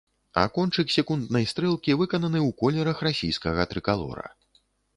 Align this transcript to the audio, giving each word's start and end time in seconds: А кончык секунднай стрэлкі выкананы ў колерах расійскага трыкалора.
А 0.43 0.45
кончык 0.55 0.93
секунднай 0.95 1.45
стрэлкі 1.51 1.97
выкананы 2.01 2.39
ў 2.47 2.49
колерах 2.63 3.05
расійскага 3.11 3.69
трыкалора. 3.75 4.27